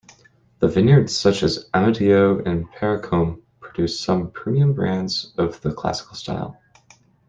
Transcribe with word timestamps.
Vineyards 0.63 1.15
such 1.15 1.43
as 1.43 1.69
Amadio 1.75 2.43
and 2.47 2.67
Paracombe 2.71 3.39
produce 3.59 3.99
some 3.99 4.31
premium 4.31 4.73
blends 4.73 5.31
of 5.37 5.61
the 5.61 5.71
classical 5.71 6.15
style. 6.15 6.59